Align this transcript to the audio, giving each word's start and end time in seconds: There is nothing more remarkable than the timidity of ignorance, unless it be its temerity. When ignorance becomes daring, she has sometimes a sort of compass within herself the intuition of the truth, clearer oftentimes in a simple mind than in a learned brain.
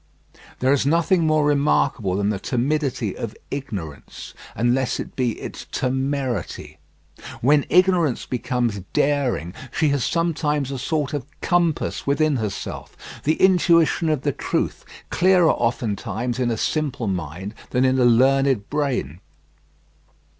There 0.61 0.73
is 0.73 0.83
nothing 0.83 1.27
more 1.27 1.45
remarkable 1.45 2.15
than 2.15 2.29
the 2.29 2.39
timidity 2.39 3.15
of 3.15 3.35
ignorance, 3.51 4.33
unless 4.55 4.99
it 4.99 5.15
be 5.15 5.39
its 5.39 5.67
temerity. 5.71 6.79
When 7.41 7.67
ignorance 7.69 8.25
becomes 8.25 8.79
daring, 8.93 9.53
she 9.71 9.89
has 9.89 10.03
sometimes 10.03 10.71
a 10.71 10.79
sort 10.79 11.13
of 11.13 11.27
compass 11.41 12.07
within 12.07 12.37
herself 12.37 12.97
the 13.25 13.35
intuition 13.35 14.09
of 14.09 14.23
the 14.23 14.31
truth, 14.31 14.83
clearer 15.11 15.51
oftentimes 15.51 16.39
in 16.39 16.49
a 16.49 16.57
simple 16.57 17.05
mind 17.05 17.53
than 17.69 17.85
in 17.85 17.99
a 17.99 18.03
learned 18.03 18.71
brain. 18.71 19.19